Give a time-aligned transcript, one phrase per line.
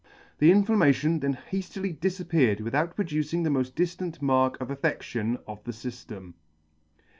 [0.39, 5.71] The inflammation then hadily difappeared without producing the mod: didant mark of affedtion of the
[5.73, 6.33] fydem.